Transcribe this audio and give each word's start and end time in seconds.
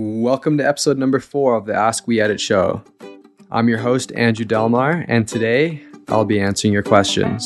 Welcome 0.00 0.58
to 0.58 0.64
episode 0.64 0.96
number 0.96 1.18
four 1.18 1.56
of 1.56 1.66
the 1.66 1.74
Ask 1.74 2.06
We 2.06 2.20
Edit 2.20 2.40
show. 2.40 2.84
I'm 3.50 3.68
your 3.68 3.78
host, 3.78 4.12
Andrew 4.14 4.44
Delmar, 4.44 5.04
and 5.08 5.26
today 5.26 5.82
I'll 6.06 6.24
be 6.24 6.38
answering 6.38 6.72
your 6.72 6.84
questions. 6.84 7.44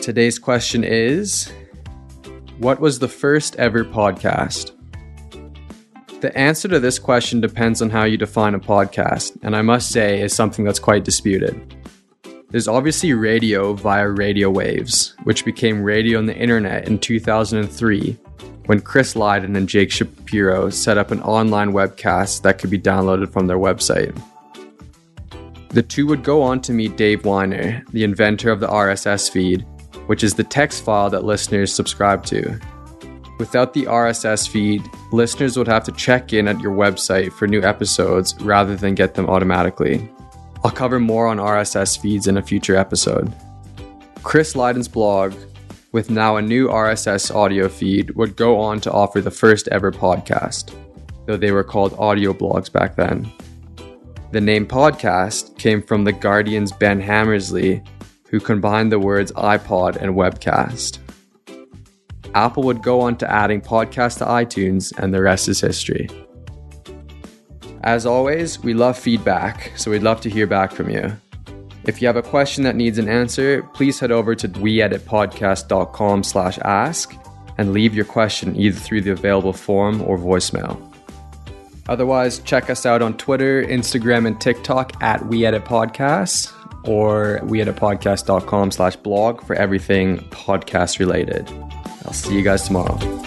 Today's 0.00 0.38
question 0.38 0.82
is 0.82 1.52
What 2.56 2.80
was 2.80 3.00
the 3.00 3.08
first 3.08 3.54
ever 3.56 3.84
podcast? 3.84 4.70
The 6.22 6.34
answer 6.34 6.68
to 6.68 6.80
this 6.80 6.98
question 6.98 7.42
depends 7.42 7.82
on 7.82 7.90
how 7.90 8.04
you 8.04 8.16
define 8.16 8.54
a 8.54 8.60
podcast, 8.60 9.36
and 9.42 9.54
I 9.54 9.60
must 9.60 9.90
say 9.90 10.22
is 10.22 10.34
something 10.34 10.64
that's 10.64 10.78
quite 10.78 11.04
disputed. 11.04 11.76
There's 12.50 12.66
obviously 12.66 13.12
radio 13.12 13.74
via 13.74 14.08
radio 14.08 14.48
waves, 14.48 15.14
which 15.24 15.44
became 15.44 15.82
radio 15.82 16.18
on 16.18 16.24
the 16.24 16.34
internet 16.34 16.88
in 16.88 16.98
2003 16.98 18.18
when 18.64 18.80
Chris 18.80 19.14
Lydon 19.14 19.54
and 19.54 19.68
Jake 19.68 19.90
Shapiro 19.90 20.70
set 20.70 20.96
up 20.96 21.10
an 21.10 21.20
online 21.22 21.72
webcast 21.72 22.40
that 22.42 22.58
could 22.58 22.70
be 22.70 22.78
downloaded 22.78 23.30
from 23.30 23.48
their 23.48 23.58
website. 23.58 24.18
The 25.70 25.82
two 25.82 26.06
would 26.06 26.24
go 26.24 26.40
on 26.40 26.62
to 26.62 26.72
meet 26.72 26.96
Dave 26.96 27.22
Winer, 27.22 27.86
the 27.90 28.02
inventor 28.02 28.50
of 28.50 28.60
the 28.60 28.68
RSS 28.68 29.30
feed, 29.30 29.66
which 30.06 30.24
is 30.24 30.32
the 30.34 30.44
text 30.44 30.82
file 30.82 31.10
that 31.10 31.24
listeners 31.24 31.74
subscribe 31.74 32.24
to. 32.26 32.58
Without 33.38 33.74
the 33.74 33.84
RSS 33.84 34.48
feed, 34.48 34.82
listeners 35.12 35.58
would 35.58 35.68
have 35.68 35.84
to 35.84 35.92
check 35.92 36.32
in 36.32 36.48
at 36.48 36.60
your 36.60 36.72
website 36.72 37.30
for 37.30 37.46
new 37.46 37.60
episodes 37.60 38.34
rather 38.40 38.74
than 38.74 38.94
get 38.94 39.16
them 39.16 39.28
automatically. 39.28 40.10
I'll 40.64 40.70
cover 40.70 40.98
more 40.98 41.26
on 41.26 41.38
RSS 41.38 42.00
feeds 42.00 42.26
in 42.26 42.36
a 42.36 42.42
future 42.42 42.76
episode. 42.76 43.32
Chris 44.22 44.56
Lydon's 44.56 44.88
blog, 44.88 45.34
with 45.92 46.10
now 46.10 46.36
a 46.36 46.42
new 46.42 46.68
RSS 46.68 47.34
audio 47.34 47.68
feed, 47.68 48.10
would 48.16 48.36
go 48.36 48.58
on 48.58 48.80
to 48.80 48.92
offer 48.92 49.20
the 49.20 49.30
first 49.30 49.68
ever 49.68 49.92
podcast, 49.92 50.74
though 51.26 51.36
they 51.36 51.52
were 51.52 51.64
called 51.64 51.94
audio 51.98 52.32
blogs 52.32 52.70
back 52.70 52.96
then. 52.96 53.30
The 54.32 54.40
name 54.40 54.66
podcast 54.66 55.56
came 55.56 55.80
from 55.80 56.04
The 56.04 56.12
Guardian's 56.12 56.72
Ben 56.72 57.00
Hammersley, 57.00 57.82
who 58.28 58.40
combined 58.40 58.92
the 58.92 58.98
words 58.98 59.32
iPod 59.32 59.96
and 59.96 60.14
webcast. 60.14 60.98
Apple 62.34 62.64
would 62.64 62.82
go 62.82 63.00
on 63.00 63.16
to 63.16 63.32
adding 63.32 63.60
podcast 63.60 64.18
to 64.18 64.26
iTunes, 64.26 64.92
and 64.98 65.14
the 65.14 65.22
rest 65.22 65.48
is 65.48 65.60
history. 65.60 66.08
As 67.82 68.06
always, 68.06 68.62
we 68.62 68.74
love 68.74 68.98
feedback, 68.98 69.72
so 69.76 69.90
we'd 69.90 70.02
love 70.02 70.20
to 70.22 70.30
hear 70.30 70.46
back 70.46 70.72
from 70.72 70.90
you. 70.90 71.12
If 71.84 72.02
you 72.02 72.08
have 72.08 72.16
a 72.16 72.22
question 72.22 72.64
that 72.64 72.76
needs 72.76 72.98
an 72.98 73.08
answer, 73.08 73.62
please 73.74 73.98
head 74.00 74.10
over 74.10 74.34
to 74.34 74.48
weeditpodcast.com 74.48 76.22
slash 76.22 76.58
ask 76.58 77.14
and 77.56 77.72
leave 77.72 77.94
your 77.94 78.04
question 78.04 78.56
either 78.56 78.78
through 78.78 79.02
the 79.02 79.12
available 79.12 79.52
form 79.52 80.02
or 80.02 80.18
voicemail. 80.18 80.84
Otherwise, 81.88 82.40
check 82.40 82.68
us 82.68 82.84
out 82.84 83.00
on 83.00 83.16
Twitter, 83.16 83.62
Instagram, 83.62 84.26
and 84.26 84.40
TikTok 84.40 85.02
at 85.02 85.20
weeditpodcasts 85.20 86.52
or 86.86 87.40
weeditpodcast.com 87.44 88.70
slash 88.70 88.96
blog 88.96 89.42
for 89.42 89.56
everything 89.56 90.18
podcast 90.30 90.98
related. 90.98 91.48
I'll 92.04 92.12
see 92.12 92.34
you 92.34 92.42
guys 92.42 92.64
tomorrow. 92.64 93.17